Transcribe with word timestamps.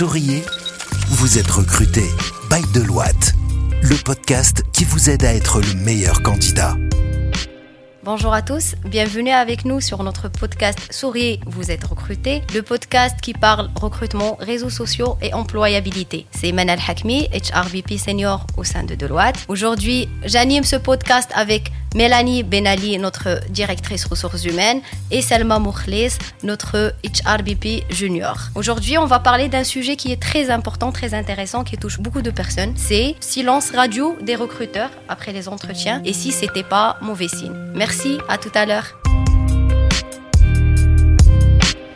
Souriez, 0.00 0.42
vous 1.08 1.36
êtes 1.36 1.50
recruté. 1.50 2.00
By 2.48 2.62
Deloitte, 2.72 3.34
le 3.82 4.02
podcast 4.02 4.64
qui 4.72 4.84
vous 4.84 5.10
aide 5.10 5.26
à 5.26 5.34
être 5.34 5.60
le 5.60 5.74
meilleur 5.74 6.22
candidat. 6.22 6.74
Bonjour 8.02 8.32
à 8.32 8.40
tous, 8.40 8.76
bienvenue 8.86 9.28
avec 9.28 9.66
nous 9.66 9.82
sur 9.82 10.02
notre 10.02 10.30
podcast 10.30 10.78
Souriez, 10.90 11.38
vous 11.44 11.70
êtes 11.70 11.84
recruté, 11.84 12.40
le 12.54 12.62
podcast 12.62 13.20
qui 13.20 13.34
parle 13.34 13.68
recrutement, 13.78 14.38
réseaux 14.40 14.70
sociaux 14.70 15.18
et 15.20 15.34
employabilité. 15.34 16.24
C'est 16.30 16.52
Manal 16.52 16.78
Hakmi, 16.78 17.28
HRBP 17.34 17.98
senior 17.98 18.46
au 18.56 18.64
sein 18.64 18.84
de 18.84 18.94
Deloitte. 18.94 19.44
Aujourd'hui, 19.48 20.08
j'anime 20.24 20.64
ce 20.64 20.76
podcast 20.76 21.30
avec 21.34 21.72
Mélanie 21.96 22.44
Benali, 22.44 22.96
notre 22.98 23.40
directrice 23.48 24.04
ressources 24.04 24.44
humaines, 24.44 24.80
et 25.10 25.22
Selma 25.22 25.58
Moukhlis, 25.58 26.18
notre 26.44 26.94
HRBP 27.02 27.90
junior. 27.90 28.36
Aujourd'hui, 28.54 28.96
on 28.96 29.06
va 29.06 29.18
parler 29.18 29.48
d'un 29.48 29.64
sujet 29.64 29.96
qui 29.96 30.12
est 30.12 30.22
très 30.22 30.50
important, 30.50 30.92
très 30.92 31.14
intéressant, 31.14 31.64
qui 31.64 31.76
touche 31.76 31.98
beaucoup 31.98 32.22
de 32.22 32.30
personnes. 32.30 32.74
C'est 32.76 33.16
silence 33.18 33.72
radio 33.72 34.16
des 34.20 34.36
recruteurs 34.36 34.90
après 35.08 35.32
les 35.32 35.48
entretiens 35.48 36.00
et 36.04 36.12
si 36.12 36.30
c'était 36.30 36.62
pas 36.62 36.96
mauvais 37.00 37.26
signe. 37.26 37.56
Merci, 37.74 38.18
à 38.28 38.38
tout 38.38 38.52
à 38.54 38.66
l'heure. 38.66 38.96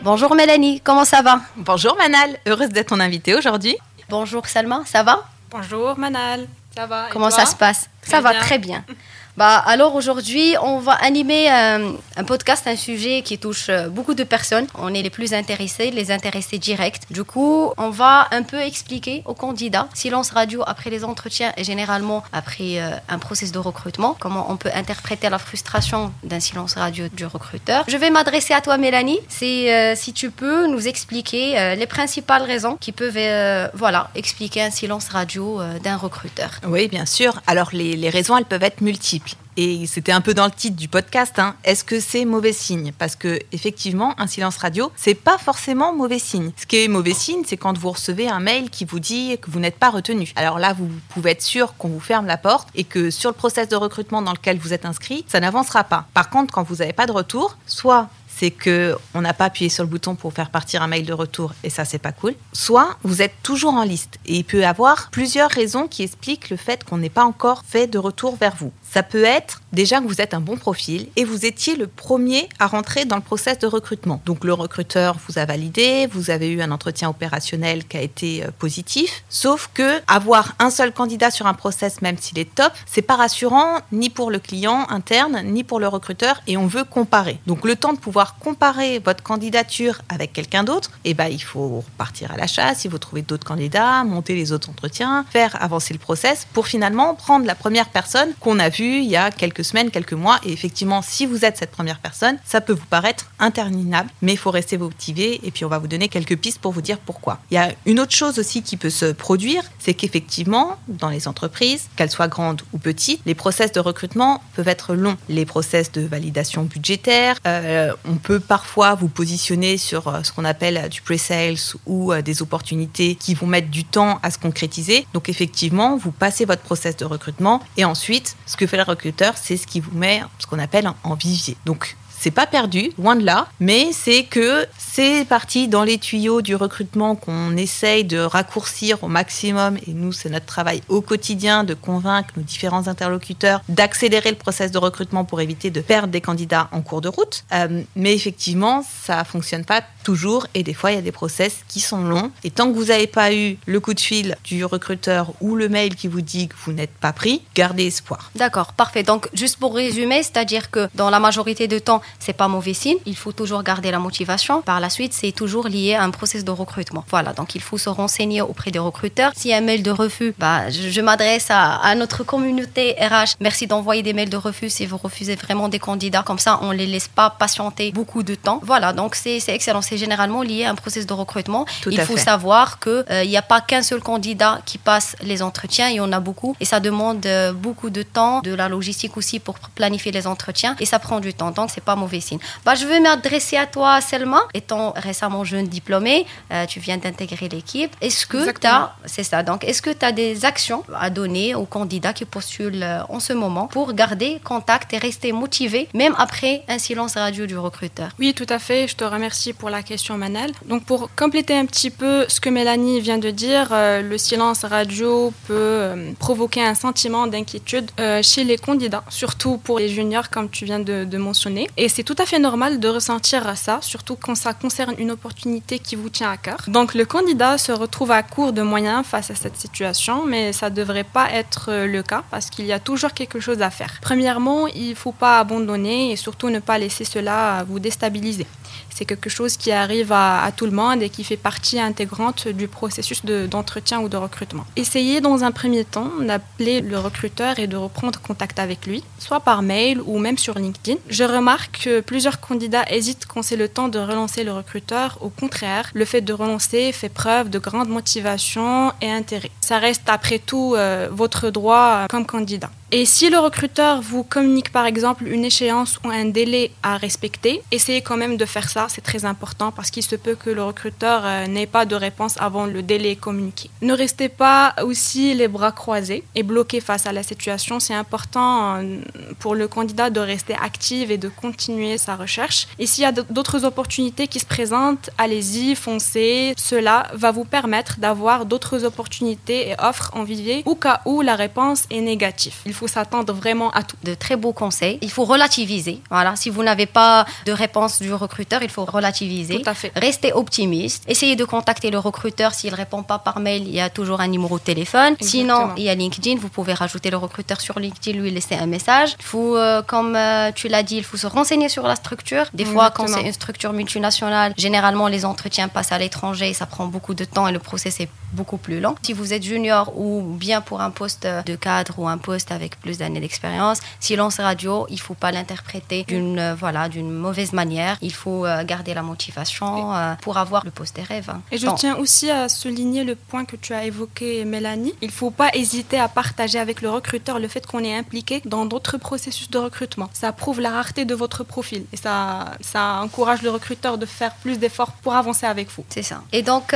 Bonjour 0.03 0.35
Mélanie, 0.35 0.81
comment 0.81 1.05
ça 1.05 1.23
va? 1.23 1.41
Bonjour 1.57 1.97
Manal, 1.97 2.37
heureuse 2.47 2.69
d'être 2.71 2.89
ton 2.89 3.01
invitée 3.01 3.35
aujourd'hui. 3.35 3.77
Bonjour 4.11 4.47
Selma, 4.47 4.83
ça 4.87 5.05
va? 5.05 5.25
Bonjour 5.51 5.97
Manal, 5.97 6.47
ça 6.75 6.85
va 6.87 7.07
Comment 7.13 7.31
ça 7.31 7.47
se 7.47 7.55
passe? 7.55 7.89
Ça 8.03 8.21
va 8.21 8.35
très 8.35 8.59
bien. 8.59 8.85
Bah, 9.37 9.57
alors 9.67 9.97
aujourd'hui, 9.97 10.55
on 10.63 10.79
va 10.79 10.93
animer 10.93 11.51
euh, 11.51 11.91
un 12.17 12.25
podcast, 12.25 12.69
un 12.69 12.77
sujet 12.77 13.23
qui 13.23 13.37
touche 13.37 13.67
euh, 13.69 13.89
beaucoup 13.89 14.15
de 14.15 14.23
personnes. 14.23 14.69
On 14.77 14.95
est 14.95 15.03
les 15.03 15.11
plus 15.11 15.35
intéressés, 15.35 15.91
les 15.91 16.13
intéressés 16.13 16.59
directs. 16.59 17.01
Du 17.11 17.25
coup, 17.25 17.73
on 17.77 17.91
va 17.91 18.29
un 18.31 18.45
peu 18.45 18.61
expliquer 18.61 19.25
aux 19.27 19.35
candidats, 19.35 19.89
silence 19.93 20.31
radio 20.31 20.63
après 20.69 20.89
les 20.89 21.03
entretiens 21.05 21.53
et 21.57 21.65
généralement 21.65 22.23
après 22.33 22.79
euh, 22.81 22.91
un 23.09 23.19
processus 23.19 23.51
de 23.51 23.59
recrutement, 23.59 24.17
comment 24.21 24.47
on 24.53 24.57
peut 24.57 24.71
interpréter 24.73 25.29
la 25.29 25.39
frustration 25.39 26.13
d'un 26.23 26.39
silence 26.39 26.75
radio 26.75 27.09
du 27.13 27.27
recruteur. 27.27 27.85
Je 27.89 27.97
vais 27.97 28.11
m'adresser 28.11 28.55
à 28.55 28.61
toi, 28.61 28.79
Mélanie. 28.79 29.19
C'est 29.29 29.97
si 29.97 30.13
tu 30.13 30.31
peux 30.31 30.69
nous 30.69 30.87
expliquer 30.87 31.75
les 31.77 31.87
principales 31.87 32.43
raisons 32.43 32.77
qui 32.81 32.93
peuvent 32.93 33.71
voilà, 33.75 34.11
expliquer 34.15 34.63
un 34.63 34.71
silence 34.71 35.09
radio 35.09 35.61
d'un 35.83 35.97
recruteur. 35.97 36.61
Oui, 36.67 36.89
bien 36.89 37.07
sûr. 37.07 37.41
Alors 37.47 37.71
les, 37.73 37.97
les 37.97 38.11
raisons, 38.11 38.37
elles 38.37 38.45
peuvent 38.45 38.63
être 38.63 38.81
multiples. 38.81 39.24
Et 39.57 39.87
c'était 39.87 40.13
un 40.13 40.21
peu 40.21 40.35
dans 40.35 40.47
le 40.47 40.51
titre 40.51 40.77
du 40.77 40.89
podcast. 40.89 41.39
Hein. 41.39 41.55
Est-ce 41.63 41.85
que 41.85 42.01
c'est 42.01 42.25
mauvais 42.25 42.53
signe? 42.53 42.93
Parce 42.99 43.15
que 43.15 43.39
effectivement, 43.53 44.15
un 44.19 44.27
silence 44.27 44.57
radio, 44.57 44.91
c'est 44.97 45.15
pas 45.15 45.39
forcément 45.39 45.95
mauvais 45.95 46.19
signe. 46.19 46.51
Ce 46.57 46.67
qui 46.67 46.83
est 46.83 46.89
mauvais 46.89 47.15
signe, 47.15 47.43
c'est 47.47 47.57
quand 47.57 47.79
vous 47.79 47.91
recevez 47.91 48.29
un 48.29 48.41
mail 48.41 48.69
qui 48.71 48.85
vous 48.85 48.99
dit 48.99 49.39
que 49.41 49.51
vous 49.51 49.61
n'êtes 49.61 49.79
pas 49.79 49.91
retenu. 49.91 50.33
Alors 50.35 50.59
là, 50.59 50.73
vous 50.73 50.89
pouvez 51.11 51.33
être 51.33 51.43
sûr 51.43 51.77
qu'on 51.77 51.89
vous 51.89 52.01
ferme 52.01 52.27
la 52.27 52.37
porte 52.37 52.69
et 52.75 52.85
que 52.85 53.11
sur 53.11 53.31
le 53.31 53.37
process 53.37 53.69
de 53.69 53.77
recrutement 53.77 54.23
dans 54.23 54.33
lequel 54.33 54.59
vous 54.59 54.73
êtes 54.73 54.87
inscrit, 54.87 55.25
ça 55.29 55.39
n'avancera 55.39 55.85
pas. 55.85 56.07
Par 56.15 56.31
contre, 56.31 56.53
quand 56.53 56.65
vous 56.65 56.77
n'avez 56.77 56.93
pas 56.93 57.07
de 57.07 57.13
retour, 57.13 57.57
soit 57.67 58.09
c'est 58.37 58.51
que 58.51 58.97
on 59.15 59.21
n'a 59.21 59.33
pas 59.33 59.47
appuyé 59.47 59.69
sur 59.69 59.85
le 59.85 59.89
bouton 59.89 60.15
pour 60.17 60.33
faire 60.33 60.51
partir 60.51 60.83
un 60.83 60.87
mail 60.89 61.07
de 61.07 61.13
retour 61.13 61.55
et 61.63 61.71
ça 61.71 61.85
c'est 61.85 61.99
pas 61.99 62.13
cool. 62.13 62.35
Soit 62.53 62.97
vous 63.03 63.23
êtes 63.23 63.35
toujours 63.43 63.75
en 63.75 63.85
liste 63.85 64.19
et 64.27 64.37
il 64.37 64.45
peut 64.45 64.61
y 64.61 64.65
avoir 64.65 65.11
plusieurs 65.11 65.51
raisons 65.51 65.87
qui 65.87 66.03
expliquent 66.03 66.51
le 66.51 66.57
fait 66.57 66.85
qu'on 66.85 66.99
n'ait 66.99 67.11
pas 67.11 67.25
encore 67.25 67.63
fait 67.67 67.87
de 67.87 67.99
retour 67.99 68.37
vers 68.37 68.57
vous. 68.57 68.73
Ça 68.95 69.03
peut 69.03 69.25
être 69.25 69.61
déjà 69.73 69.99
que 70.01 70.07
vous 70.07 70.21
êtes 70.21 70.35
un 70.35 70.41
bon 70.41 70.57
profil 70.57 71.09
et 71.17 71.25
vous 71.25 71.47
étiez 71.47 71.75
le 71.75 71.89
premier 71.89 72.49
à 72.61 72.69
rentrer 72.69 73.05
dans 73.05 73.17
le 73.17 73.23
process 73.23 73.59
de 73.59 73.67
recrutement. 73.67 74.23
Donc 74.25 74.45
le 74.45 74.53
recruteur 74.53 75.17
vous 75.27 75.37
a 75.37 75.45
validé, 75.45 76.07
vous 76.07 76.31
avez 76.31 76.49
eu 76.49 76.63
un 76.63 76.71
entretien 76.71 77.09
opérationnel 77.09 77.85
qui 77.89 77.97
a 77.97 78.01
été 78.01 78.45
euh, 78.45 78.51
positif, 78.57 79.25
sauf 79.29 79.69
que 79.75 80.01
avoir 80.07 80.55
un 80.61 80.71
seul 80.71 80.93
candidat 80.93 81.33
sur 81.33 81.49
un 81.49 81.55
process 81.55 82.03
même 82.03 82.17
s'il 82.19 82.39
est 82.39 82.55
top, 82.55 82.73
c'est 82.87 83.03
pas 83.03 83.17
rassurant 83.17 83.81
ni 83.91 84.11
pour 84.11 84.31
le 84.31 84.39
client 84.39 84.87
interne 84.91 85.43
ni 85.43 85.65
pour 85.65 85.81
le 85.81 85.89
recruteur 85.89 86.41
et 86.47 86.57
on 86.57 86.69
veut 86.69 86.85
comparer. 86.85 87.41
Donc 87.49 87.65
le 87.65 87.75
temps 87.75 87.95
de 87.95 87.99
pouvoir 87.99 88.39
comparer 88.39 89.01
votre 89.01 89.25
candidature 89.25 90.03
avec 90.09 90.33
quelqu'un 90.33 90.63
d'autre, 90.63 90.93
eh 91.05 91.15
ben 91.15 91.27
il 91.27 91.43
faut 91.43 91.83
partir 91.99 92.31
à 92.31 92.37
la 92.37 92.47
chasse, 92.47 92.85
il 92.85 92.93
faut 92.93 92.99
trouver 92.99 93.23
d'autres 93.23 93.45
candidats, 93.45 94.05
monter 94.05 94.37
les 94.37 94.53
autres 94.53 94.71
entretiens, 94.71 95.27
faire 95.31 95.61
avancer 95.61 95.93
le 95.93 95.99
process 95.99 96.47
pour 96.53 96.69
finalement 96.69 97.17
prendre 97.17 97.45
la 97.45 97.57
première 97.57 97.89
personne 97.89 98.29
qu'on 98.39 98.61
a 98.61 98.69
vue 98.69 98.84
il 98.85 99.09
y 99.09 99.17
a 99.17 99.31
quelques 99.31 99.65
semaines, 99.65 99.91
quelques 99.91 100.13
mois. 100.13 100.39
Et 100.45 100.53
effectivement, 100.53 101.03
si 101.03 101.27
vous 101.27 101.45
êtes 101.45 101.57
cette 101.57 101.71
première 101.71 101.99
personne, 101.99 102.39
ça 102.45 102.61
peut 102.61 102.73
vous 102.73 102.87
paraître 102.87 103.31
interminable, 103.39 104.11
mais 104.23 104.33
il 104.33 104.39
faut 104.39 104.51
rester 104.51 104.79
motivé. 104.79 105.41
Et 105.45 105.51
puis, 105.51 105.65
on 105.65 105.69
va 105.69 105.79
vous 105.79 105.89
donner 105.89 106.09
quelques 106.09 106.37
pistes 106.37 106.61
pour 106.61 106.73
vous 106.73 106.83
dire 106.83 106.99
pourquoi. 106.99 107.39
Il 107.51 107.55
y 107.55 107.59
a 107.59 107.73
une 107.87 108.01
autre 108.01 108.15
chose 108.15 108.39
aussi 108.39 108.63
qui 108.63 108.77
peut 108.77 108.91
se 108.91 109.07
produire, 109.07 109.63
c'est 109.79 109.95
qu'effectivement, 109.95 110.77
dans 110.89 111.09
les 111.09 111.29
entreprises, 111.29 111.89
qu'elles 111.97 112.11
soient 112.11 112.29
grandes 112.29 112.63
ou 112.73 112.79
petites, 112.79 113.21
les 113.27 113.35
process 113.35 113.73
de 113.73 113.81
recrutement 113.81 114.43
peuvent 114.55 114.69
être 114.69 114.95
longs. 114.95 115.17
Les 115.29 115.45
process 115.45 115.93
de 115.93 116.03
validation 116.03 116.65
budgétaire, 116.65 117.39
euh, 117.47 117.93
on 118.05 118.17
peut 118.17 118.41
parfois 118.41 118.95
vous 118.95 119.09
positionner 119.09 119.77
sur 119.77 120.09
euh, 120.09 120.23
ce 120.23 120.33
qu'on 120.33 120.45
appelle 120.45 120.89
du 120.89 121.03
pre-sales 121.03 121.57
ou 121.87 122.13
euh, 122.13 122.23
des 122.23 122.43
opportunités 122.43 123.15
qui 123.15 123.35
vont 123.35 123.47
mettre 123.47 123.69
du 123.69 123.85
temps 123.85 124.19
à 124.23 124.31
se 124.31 124.39
concrétiser. 124.39 125.07
Donc 125.13 125.29
effectivement, 125.29 125.97
vous 125.97 126.13
passez 126.13 126.45
votre 126.45 126.63
process 126.63 126.97
de 126.97 127.05
recrutement 127.05 127.63
et 127.77 127.85
ensuite, 127.85 128.37
ce 128.47 128.57
que 128.57 128.67
fait 128.75 128.85
le 128.85 128.91
recruteur, 128.91 129.35
c'est 129.37 129.57
ce 129.57 129.67
qui 129.69 129.79
vous 129.79 129.97
met 129.97 130.23
ce 130.41 130.47
qu'on 130.47 130.59
appelle 130.59 130.91
en 131.05 131.15
vivier. 131.15 131.57
Donc 131.65 131.97
c'est 132.25 132.31
pas 132.31 132.47
perdu, 132.47 132.91
loin 132.97 133.17
de 133.17 133.25
là, 133.27 133.49
mais 133.61 133.91
c'est 133.93 134.25
que 134.25 134.67
c'est 134.79 135.27
parti 135.29 135.69
dans 135.69 135.85
les 135.85 135.99
tuyaux 135.99 136.41
du 136.41 136.55
recrutement 136.55 137.17
qu'on 137.17 137.55
essaye 137.55 138.03
de 138.03 138.17
raccourcir 138.17 139.05
au 139.05 139.09
maximum. 139.09 139.77
Et 139.87 139.93
nous, 139.93 140.11
c'est 140.11 140.31
notre 140.31 140.47
travail 140.47 140.81
au 140.89 141.03
quotidien 141.03 141.65
de 141.65 141.75
convaincre 141.75 142.31
nos 142.39 142.43
différents 142.43 142.89
interlocuteurs 142.89 143.61
d'accélérer 143.69 144.31
le 144.31 144.39
process 144.39 144.71
de 144.71 144.79
recrutement 144.79 145.27
pour 145.27 145.43
éviter 145.43 145.71
de 145.71 145.83
perdre 145.83 146.09
des 146.09 146.23
candidats 146.23 146.69
en 146.73 146.81
cours 146.81 147.03
de 147.03 147.09
route. 147.09 147.45
Euh, 147.53 147.83
mais 147.95 148.15
effectivement, 148.15 148.83
ça 149.05 149.23
fonctionne 149.25 149.67
pas 149.67 149.83
toujours 150.03 150.47
et 150.55 150.63
des 150.63 150.73
fois, 150.73 150.93
il 150.93 150.95
y 150.95 150.99
a 150.99 151.03
des 151.03 151.13
process 151.13 151.59
qui 151.69 151.81
sont 151.81 152.05
longs. 152.05 152.31
Et 152.43 152.51
tant 152.51 152.71
que 152.71 152.75
vous 152.75 152.87
n'avez 152.87 153.07
pas 153.07 153.35
eu 153.35 153.59
le 153.67 153.81
coup 153.81 153.93
de 153.93 154.01
fil 154.01 154.37
du 154.45 154.65
recruteur 154.65 155.33
ou 155.43 155.57
le 155.57 155.69
mail 155.69 155.95
qui 155.95 156.09
vous 156.09 156.23
dit 156.23 156.49
que 156.49 156.55
vous 156.65 156.73
n'êtes 156.73 156.95
pas 156.95 157.13
pris, 157.13 157.43
gardez 157.55 157.87
espoir. 157.87 158.31
D'accord, 158.35 158.73
parfait. 158.73 159.03
Donc, 159.03 159.29
juste 159.35 159.59
pour 159.59 159.75
résumer, 159.75 160.23
c'est-à-dire 160.23 160.71
que 160.71 160.89
dans 160.95 161.11
la 161.11 161.21
majorité 161.21 161.69
du 161.69 161.83
temps, 161.83 162.01
c'est 162.19 162.33
pas 162.33 162.49
mauvais 162.49 162.75
signe. 162.75 162.99
Il 163.07 163.17
faut 163.17 163.33
toujours 163.33 163.63
garder 163.63 163.91
la 163.91 163.99
motivation. 163.99 164.63
Par 164.63 164.81
la 164.81 164.91
suite, 164.91 165.13
c'est 165.13 165.33
toujours 165.33 165.69
lié 165.69 165.95
à 165.95 166.03
un 166.03 166.11
processus 166.11 166.45
de 166.45 166.51
recrutement. 166.51 167.05
Voilà, 167.11 167.33
donc 167.33 167.55
il 167.55 167.61
faut 167.61 167.79
se 167.79 167.89
renseigner 167.89 168.43
auprès 168.43 168.71
des 168.71 168.79
recruteurs. 168.79 169.33
A 169.33 169.57
un 169.57 169.61
mail 169.61 169.83
de 169.83 169.91
refus, 169.91 170.35
bah, 170.39 170.71
je, 170.71 171.01
m'adresse 171.01 171.49
à, 171.51 171.95
notre 171.95 172.25
communauté 172.25 172.97
RH. 172.99 173.37
Merci 173.41 173.67
d'envoyer 173.67 174.03
des 174.03 174.13
mails 174.15 174.31
de 174.31 174.37
refus 174.37 174.71
si 174.71 174.87
vous 174.87 174.97
refusez 174.97 175.37
vraiment 175.37 175.69
des 175.69 175.79
candidats. 175.79 176.23
Comme 176.23 176.39
ça, 176.39 176.59
on 176.63 176.71
les 176.71 176.87
laisse 176.87 177.09
pas 177.09 177.31
patienter 177.31 177.93
beaucoup 177.93 178.23
de 178.23 178.35
temps. 178.35 178.61
Voilà, 178.63 178.93
donc 178.93 179.15
c'est 179.15 179.39
excellent. 179.49 179.83
C'est 179.83 179.99
généralement 179.99 180.43
lié 180.43 180.65
à 180.65 180.71
un 180.71 180.75
processus 180.75 181.07
de 181.07 181.13
recrutement. 181.13 181.67
il 181.87 182.01
faut 182.01 182.17
savoir 182.17 182.79
qu'il 182.81 183.05
euh, 183.11 183.25
n'y 183.25 183.37
a 183.37 183.43
pas 183.43 183.61
qu'un 183.61 183.83
seul 183.83 184.01
candidat 184.01 184.61
qui 184.65 184.79
passe 184.79 185.15
les 185.23 185.43
entretiens. 185.43 185.89
Il 185.89 185.97
y 185.97 186.01
en 186.01 186.13
a 186.13 186.21
beaucoup. 186.21 186.57
Et 186.61 186.65
ça 186.65 186.81
demande 186.81 187.25
euh, 187.27 187.53
beaucoup 187.53 187.91
de 187.91 188.03
temps, 188.03 188.41
de 188.41 188.55
la 188.55 188.69
logistique 188.69 189.17
aussi 189.17 189.41
pour 189.41 189.59
planifier 189.59 190.13
les 190.13 190.27
entretiens. 190.27 190.75
Et 190.81 190.87
ça 190.87 190.99
prend 190.99 191.21
du 191.21 191.35
temps. 191.35 191.51
Donc, 191.51 191.71
c'est 191.73 191.85
pas 191.85 191.97
mauvais 191.97 192.04
signe. 192.09 192.39
Bah, 192.65 192.75
je 192.75 192.87
vais 192.87 193.01
m'adresser 193.01 193.57
à 193.57 193.67
toi, 193.67 194.01
Selma. 194.01 194.43
Étant 194.55 194.93
récemment 194.97 195.45
jeune 195.45 195.67
diplômée, 195.67 196.27
euh, 196.53 196.67
tu 196.67 196.81
viens 196.81 196.97
d'intégrer 196.97 197.49
l'équipe. 197.49 197.95
Est-ce 198.01 198.27
que 198.27 198.51
tu 198.51 198.67
as, 198.67 198.95
c'est 199.05 199.23
ça, 199.23 199.43
donc 199.43 199.65
est-ce 199.65 199.83
que 199.83 199.91
tu 199.91 200.05
as 200.05 200.13
des 200.13 200.45
actions 200.45 200.85
à 200.95 201.11
donner 201.11 201.55
aux 201.55 201.65
candidats 201.65 202.13
qui 202.13 202.25
postulent 202.25 202.83
euh, 202.83 203.03
en 203.09 203.21
ce 203.21 203.33
moment 203.33 203.67
pour 203.67 203.93
garder 203.93 204.41
contact 204.45 204.93
et 204.93 204.99
rester 204.99 205.33
motivé, 205.33 205.89
même 205.95 206.15
après 206.19 206.63
un 206.69 206.79
silence 206.79 207.15
radio 207.15 207.47
du 207.47 207.57
recruteur? 207.59 208.11
Oui, 208.19 208.35
tout 208.35 208.47
à 208.49 208.59
fait. 208.59 208.89
Je 208.89 208.97
te 208.97 209.05
remercie 209.05 209.53
pour 209.53 209.71
la 209.71 209.83
question, 209.83 210.17
Manal. 210.17 210.51
Donc, 210.67 210.85
pour 210.85 211.11
compléter 211.15 211.57
un 211.57 211.67
petit 211.67 211.91
peu 211.91 212.27
ce 212.29 212.41
que 212.41 212.49
Mélanie 212.49 213.01
vient 213.01 213.19
de 213.19 213.31
dire, 213.31 213.69
euh, 213.73 214.03
le 214.03 214.19
silence 214.19 214.65
radio 214.65 215.33
peut 215.47 215.91
provoquer 216.19 216.63
un 216.63 216.75
sentiment 216.75 217.27
d'inquiétude 217.27 217.91
chez 218.23 218.45
les 218.45 218.59
candidats, 218.59 219.05
surtout 219.09 219.59
pour 219.59 219.79
les 219.79 219.89
juniors, 219.89 220.31
comme 220.31 220.49
tu 220.49 220.65
viens 220.65 220.79
de, 220.81 221.05
de 221.05 221.19
mentionner. 221.19 221.69
Et 221.77 221.89
c'est 221.95 222.03
tout 222.03 222.17
à 222.19 222.27
fait 222.27 222.41
normal 222.41 222.81
de 222.81 222.89
ressentir 222.89 223.57
ça, 223.57 223.79
surtout 223.81 224.17
quand 224.17 224.35
ça 224.35 224.53
concerne 224.53 224.97
une 224.99 225.13
opportunité 225.13 225.79
qui 225.79 225.95
vous 225.95 226.09
tient 226.09 226.29
à 226.29 226.37
cœur. 226.37 226.59
Donc 226.67 226.93
le 226.93 227.05
candidat 227.05 227.57
se 227.57 227.71
retrouve 227.71 228.11
à 228.11 228.25
court 228.25 228.53
de 228.53 228.63
moyens 228.63 229.07
face 229.07 229.31
à 229.31 229.37
cette 229.37 229.57
situation, 229.57 230.27
mais 230.27 230.53
ça 230.53 230.71
ne 230.71 230.75
devrait 230.75 231.05
pas 231.05 231.31
être 231.31 231.87
le 231.87 232.03
cas 232.03 232.25
parce 232.33 232.51
qu'il 232.51 232.67
y 232.67 232.73
a 232.73 232.81
toujours 232.81 233.13
quelque 233.13 233.39
chose 233.39 233.63
à 233.63 233.71
faire. 233.71 234.01
Premièrement, 234.03 234.67
il 234.67 234.91
ne 234.91 234.95
faut 234.97 235.13
pas 235.13 235.39
abandonner 235.39 236.11
et 236.11 236.17
surtout 236.17 236.49
ne 236.51 236.59
pas 236.59 236.79
laisser 236.79 237.05
cela 237.05 237.65
vous 237.69 237.79
déstabiliser. 237.79 238.49
C'est 238.95 239.05
quelque 239.05 239.29
chose 239.29 239.57
qui 239.57 239.73
arrive 239.73 240.13
à, 240.13 240.51
tout 240.57 240.67
le 240.67 240.71
monde 240.71 241.03
et 241.03 241.09
qui 241.09 241.25
fait 241.25 241.37
partie 241.37 241.81
intégrante 241.81 242.47
du 242.47 242.69
processus 242.69 243.25
d'entretien 243.25 244.01
ou 244.01 244.09
de 244.09 244.17
recrutement. 244.17 244.65
Essayez 244.77 245.21
dans 245.21 245.43
un 245.43 245.51
premier 245.51 245.85
temps 245.85 246.11
d'appeler 246.21 246.81
le 246.81 246.99
recruteur 246.99 247.59
et 247.59 247.67
de 247.67 247.77
reprendre 247.77 248.21
contact 248.21 248.61
avec 248.61 248.87
lui, 248.87 249.03
soit 249.19 249.41
par 249.41 249.63
mail 249.63 250.01
ou 250.07 250.19
même 250.19 250.39
sur 250.39 250.57
LinkedIn. 250.57 250.99
Je 251.09 251.25
remarque 251.25 251.74
que 251.75 252.01
plusieurs 252.01 252.41
candidats 252.41 252.85
hésitent 252.91 253.27
quand 253.27 253.43
c'est 253.43 253.57
le 253.57 253.69
temps 253.69 253.89
de 253.89 253.99
relancer 253.99 254.45
le 254.45 254.53
recruteur. 254.53 255.19
Au 255.21 255.29
contraire, 255.29 255.91
le 255.95 256.05
fait 256.05 256.21
de 256.21 256.33
relancer 256.33 256.93
fait 256.93 257.09
preuve 257.09 257.51
de 257.51 257.59
grande 257.59 257.89
motivation 257.89 258.93
et 259.01 259.11
intérêt. 259.11 259.51
Ça 259.61 259.79
reste 259.79 260.09
après 260.09 260.39
tout 260.39 260.75
euh, 260.77 261.09
votre 261.11 261.51
droit 261.51 262.07
comme 262.09 262.27
candidat. 262.27 262.71
Et 262.97 263.07
si 263.07 263.29
le 263.29 263.41
recruteur 263.41 264.01
vous 264.01 264.23
communique 264.23 264.71
par 264.71 264.87
exemple 264.87 265.27
une 265.27 265.45
échéance 265.45 265.99
ou 266.05 266.11
un 266.11 266.27
délai 266.27 266.71
à 266.85 266.97
respecter, 266.97 267.61
essayez 267.73 268.03
quand 268.03 268.17
même 268.17 268.37
de 268.37 268.45
faire 268.45 268.71
ça, 268.71 268.87
c'est 268.89 269.01
très 269.01 269.25
important 269.25 269.73
parce 269.73 269.91
qu'il 269.91 270.05
se 270.05 270.15
peut 270.15 270.37
que 270.37 270.49
le 270.49 270.63
recruteur 270.63 271.23
euh, 271.25 271.49
n'ait 271.49 271.67
pas 271.67 271.87
de 271.87 271.97
réponse 271.97 272.37
avant 272.39 272.67
le 272.67 272.85
délai 272.85 273.17
communiqué. 273.17 273.69
Ne 273.83 273.95
restez 273.95 274.29
pas 274.29 274.77
aussi 274.85 275.35
les 275.35 275.49
bras 275.49 275.73
croisés 275.73 276.23
et 276.37 276.45
bloqués 276.45 276.81
face 276.81 277.05
à 277.07 277.13
la 277.13 277.25
situation, 277.25 277.81
c'est 277.81 277.95
important 277.95 278.77
euh, 278.77 278.99
pour 279.41 279.57
le 279.57 279.67
candidat 279.67 280.09
de 280.09 280.21
rester 280.21 280.55
actif 280.55 281.11
et 281.11 281.19
de 281.19 281.29
continuer 281.29 281.99
sa 281.99 282.15
recherche. 282.15 282.69
Et 282.79 282.87
s'il 282.87 283.03
y 283.03 283.07
a 283.09 283.11
d'autres 283.11 283.65
opportunités 283.65 284.29
qui 284.29 284.39
se 284.39 284.47
présentent, 284.47 285.11
allez-y, 285.19 285.75
foncez. 285.75 286.55
Cela 286.57 287.09
va 287.13 287.33
vous 287.33 287.45
permettre 287.45 287.99
d'avoir 287.99 288.47
d'autres 288.47 288.85
opportunités 288.85 289.71
et 289.71 289.75
offres 289.81 290.13
en 290.15 290.23
vivier 290.23 290.63
au 290.65 290.77
cas 290.77 291.01
où 291.07 291.23
la 291.23 291.35
réponse 291.35 291.87
est 291.91 292.01
négative. 292.01 292.55
S'attendre 292.89 293.33
vraiment 293.33 293.71
à 293.71 293.83
tout. 293.83 293.97
De 294.05 294.15
très 294.15 294.37
beaux 294.37 294.53
conseils. 294.53 294.99
Il 295.03 295.11
faut 295.11 295.25
relativiser. 295.25 296.01
Voilà, 296.11 296.37
si 296.37 296.51
vous 296.51 296.63
n'avez 296.63 296.87
pas 296.87 297.27
de 297.47 297.53
réponse 297.53 298.01
du 298.01 298.13
recruteur, 298.13 298.63
il 298.63 298.71
faut 298.71 298.85
relativiser. 298.85 299.63
Tout 299.63 299.71
à 299.71 299.75
fait. 299.75 299.93
Restez 299.97 300.33
optimiste. 300.33 301.05
Essayez 301.09 301.37
de 301.37 301.45
contacter 301.45 301.91
le 301.91 301.99
recruteur. 301.99 302.55
S'il 302.55 302.73
ne 302.73 302.77
répond 302.77 303.03
pas 303.03 303.19
par 303.19 303.41
mail, 303.41 303.63
il 303.67 303.75
y 303.75 303.81
a 303.81 303.91
toujours 303.91 304.21
un 304.21 304.29
numéro 304.29 304.59
de 304.59 304.65
téléphone. 304.65 305.17
Sinon, 305.21 305.71
il 305.77 305.85
y 305.85 305.89
a 305.89 305.95
LinkedIn. 305.95 306.39
Vous 306.41 306.49
pouvez 306.49 306.75
rajouter 306.75 307.11
le 307.11 307.17
recruteur 307.17 307.61
sur 307.61 307.79
LinkedIn, 307.79 308.19
lui 308.19 308.31
laisser 308.31 308.55
un 308.55 308.67
message. 308.67 309.17
Il 309.19 309.25
faut, 309.25 309.57
euh, 309.57 309.83
comme 309.83 310.17
euh, 310.17 310.51
tu 310.55 310.69
l'as 310.69 310.83
dit, 310.83 310.97
il 310.97 311.05
faut 311.05 311.17
se 311.17 311.27
renseigner 311.27 311.69
sur 311.69 311.85
la 311.87 311.97
structure. 311.97 312.47
Des 312.53 312.65
fois, 312.65 312.91
quand 312.91 313.07
c'est 313.09 313.23
une 313.23 313.33
structure 313.33 313.73
multinationale, 313.73 314.55
généralement, 314.57 315.09
les 315.09 315.25
entretiens 315.25 315.69
passent 315.69 315.93
à 315.93 315.99
l'étranger 315.99 316.51
et 316.51 316.55
ça 316.55 316.67
prend 316.67 316.87
beaucoup 316.87 317.15
de 317.15 317.25
temps 317.25 317.49
et 317.49 317.53
le 317.53 317.59
process 317.59 318.01
est 318.01 318.09
beaucoup 318.33 318.57
plus 318.57 318.81
lent. 318.81 318.95
Si 319.03 319.13
vous 319.13 319.33
êtes 319.33 319.43
junior 319.43 319.93
ou 319.97 320.23
bien 320.23 320.61
pour 320.61 320.81
un 320.81 320.91
poste 320.91 321.27
de 321.47 321.57
cadre 321.57 321.95
ou 321.99 322.09
un 322.09 322.19
poste 322.19 322.51
avec 322.53 322.74
plus 322.77 322.99
d'années 322.99 323.21
d'expérience. 323.21 323.81
Silence 324.01 324.39
radio, 324.39 324.87
il 324.91 325.01
faut 325.01 325.15
pas 325.15 325.33
l'interpréter 325.33 326.05
d'une 326.05 326.39
euh, 326.39 326.55
voilà 326.55 326.89
d'une 326.89 327.11
mauvaise 327.11 327.53
manière. 327.53 327.97
Il 328.01 328.13
faut 328.13 328.47
euh, 328.47 328.65
garder 328.65 328.95
la 328.95 329.03
motivation 329.03 329.95
euh, 329.95 330.15
pour 330.23 330.39
avoir 330.39 330.65
le 330.65 330.71
poste 330.71 330.97
des 330.97 331.03
rêves. 331.03 331.31
Hein. 331.31 331.41
Et 331.51 331.59
je 331.59 331.67
tiens 331.77 331.97
aussi 331.97 332.31
à 332.31 332.49
souligner 332.49 333.05
le 333.05 333.15
point 333.15 333.45
que 333.45 333.57
tu 333.57 333.73
as 333.75 333.85
évoqué, 333.85 334.45
Mélanie. 334.45 334.95
Il 335.03 335.11
faut 335.11 335.31
pas 335.31 335.51
hésiter 335.55 335.99
à 335.99 336.09
partager 336.09 336.59
avec 336.59 336.81
le 336.83 336.91
recruteur 336.91 337.39
le 337.39 337.49
fait 337.49 337.67
qu'on 337.67 337.81
est 337.81 337.97
impliqué 337.97 338.41
dans 338.45 338.67
d'autres 338.67 338.99
processus 338.99 339.51
de 339.51 339.59
recrutement. 339.59 340.09
Ça 340.13 340.33
prouve 340.33 340.61
la 340.61 340.71
rareté 340.71 341.05
de 341.05 341.15
votre 341.15 341.45
profil 341.45 341.85
et 341.93 341.97
ça 341.97 342.53
ça 342.61 343.01
encourage 343.03 343.43
le 343.43 343.51
recruteur 343.51 343.99
de 343.99 344.07
faire 344.07 344.35
plus 344.37 344.59
d'efforts 344.59 344.93
pour 345.03 345.15
avancer 345.15 345.47
avec 345.47 345.69
vous. 345.71 345.85
C'est 345.89 346.03
ça. 346.03 346.23
Et 346.33 346.43
donc 346.43 346.75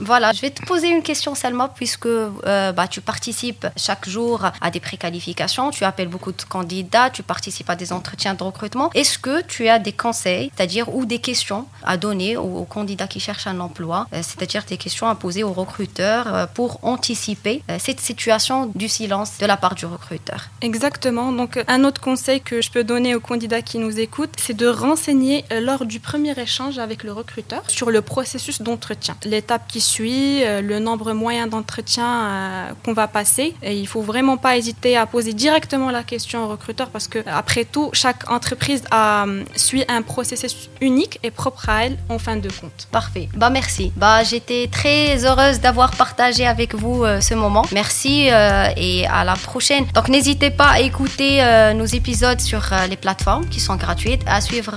voilà, 0.00 0.32
je 0.32 0.40
vais 0.40 0.50
te 0.50 0.64
poser 0.64 0.88
une 0.88 1.02
question 1.02 1.34
Selma 1.34 1.68
puisque 1.68 2.08
bah, 2.44 2.88
tu 2.88 3.00
participes 3.00 3.66
chaque 3.76 4.08
jour 4.08 4.44
à 4.60 4.70
des 4.70 4.80
préqualifications 4.80 5.23
tu 5.72 5.84
appelles 5.84 6.08
beaucoup 6.08 6.32
de 6.32 6.42
candidats, 6.42 7.10
tu 7.10 7.22
participes 7.22 7.70
à 7.70 7.76
des 7.76 7.92
entretiens 7.92 8.34
de 8.34 8.42
recrutement. 8.42 8.90
Est-ce 8.94 9.18
que 9.18 9.42
tu 9.42 9.68
as 9.68 9.78
des 9.78 9.92
conseils, 9.92 10.50
c'est-à-dire 10.54 10.94
ou 10.94 11.06
des 11.06 11.18
questions 11.18 11.66
à 11.84 11.96
donner 11.96 12.36
aux, 12.36 12.64
candidats 12.64 13.06
qui 13.06 13.20
cherchent 13.20 13.46
un 13.46 13.60
emploi, 13.60 14.06
euh, 14.12 14.20
c'est-à-dire 14.22 14.64
des 14.64 14.76
questions 14.76 15.06
à 15.06 15.14
poser 15.14 15.44
aux 15.44 15.52
recruteurs 15.52 16.34
euh, 16.34 16.46
pour 16.46 16.78
anticiper 16.82 17.62
euh, 17.70 17.76
cette 17.78 18.00
situation 18.00 18.70
du 18.74 18.88
silence 18.88 19.38
de 19.38 19.46
la 19.46 19.56
part 19.56 19.74
du 19.74 19.86
recruteur? 19.86 20.48
Exactement. 20.60 21.30
Donc 21.32 21.62
un 21.68 21.84
autre 21.84 22.00
conseil 22.00 22.40
que 22.40 22.62
je 22.62 22.70
peux 22.70 22.84
donner 22.84 23.14
aux 23.14 23.20
candidats 23.20 23.62
qui 23.62 23.78
nous 23.78 23.98
écoutent, 24.00 24.34
c'est 24.38 24.56
de 24.56 24.66
renseigner 24.66 25.44
lors 25.60 25.84
du 25.84 26.00
premier 26.00 26.38
échange 26.38 26.78
avec 26.78 27.04
le 27.04 27.12
recruteur 27.12 27.62
sur 27.68 27.90
le 27.90 28.00
processus 28.02 28.62
d'entretien, 28.62 29.16
l'étape 29.24 29.66
qui 29.68 29.80
suit, 29.80 30.42
le 30.44 30.78
nombre 30.78 31.12
moyen 31.12 31.46
d'entretiens 31.46 32.74
qu'on 32.84 32.92
va 32.92 33.08
passer. 33.08 33.54
Et 33.62 33.78
il 33.78 33.86
faut 33.86 34.02
vraiment 34.02 34.36
pas 34.36 34.56
hésiter 34.56 34.96
à 34.96 35.06
poser 35.14 35.32
directement 35.32 35.92
la 35.92 36.02
question 36.02 36.44
au 36.44 36.48
recruteur 36.48 36.88
parce 36.90 37.06
que, 37.06 37.20
après 37.42 37.64
tout, 37.64 37.88
chaque 37.92 38.28
entreprise 38.28 38.82
a, 38.90 39.24
euh, 39.24 39.44
suit 39.54 39.84
un 39.86 40.02
processus 40.02 40.68
unique 40.80 41.20
et 41.22 41.30
propre 41.30 41.68
à 41.68 41.84
elle 41.84 41.96
en 42.08 42.18
fin 42.18 42.36
de 42.36 42.50
compte. 42.60 42.88
Parfait. 42.90 43.28
Bah, 43.36 43.48
merci. 43.48 43.92
Bah, 43.94 44.24
j'étais 44.24 44.66
très 44.66 45.24
heureuse 45.24 45.60
d'avoir 45.60 45.92
partagé 45.92 46.44
avec 46.54 46.74
vous 46.74 47.04
euh, 47.04 47.20
ce 47.20 47.34
moment. 47.34 47.64
Merci 47.70 48.28
euh, 48.28 48.66
et 48.76 49.06
à 49.06 49.22
la 49.22 49.36
prochaine. 49.36 49.84
Donc, 49.94 50.08
n'hésitez 50.08 50.50
pas 50.50 50.70
à 50.78 50.80
écouter 50.80 51.30
nos 51.76 51.88
épisodes 52.00 52.40
sur 52.40 52.62
les 52.90 52.96
plateformes 52.96 53.46
qui 53.52 53.60
sont 53.60 53.76
gratuites, 53.76 54.22
à 54.26 54.40
suivre 54.40 54.74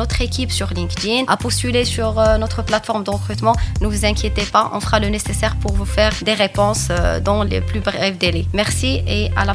notre 0.00 0.20
équipe 0.20 0.52
sur 0.52 0.68
LinkedIn, 0.72 1.24
à 1.26 1.36
postuler 1.36 1.84
sur 1.84 2.08
notre 2.38 2.62
plateforme 2.62 3.02
de 3.02 3.10
recrutement. 3.10 3.54
Ne 3.80 3.88
vous 3.88 4.04
inquiétez 4.04 4.46
pas, 4.56 4.70
on 4.72 4.80
fera 4.80 5.00
le 5.00 5.08
nécessaire 5.08 5.56
pour 5.56 5.72
vous 5.72 5.84
faire 5.84 6.12
des 6.22 6.34
réponses 6.34 6.88
dans 7.24 7.42
les 7.42 7.60
plus 7.60 7.80
brefs 7.80 8.18
délais. 8.18 8.46
Merci 8.52 9.02
et 9.16 9.30
à 9.36 9.44
la 9.44 9.54